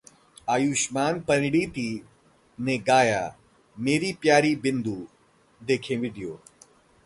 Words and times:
आयुष्मान-परिणीति 0.49 1.85
ने 2.59 2.77
गाया 2.77 3.21
'मेरी 3.77 4.11
प्यारी 4.13 4.55
बिंदु', 4.55 5.07
देखें 5.61 5.97
वीडियो 5.97 6.39